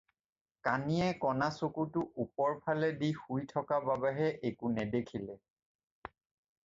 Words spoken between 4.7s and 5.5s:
নেদেখিলে।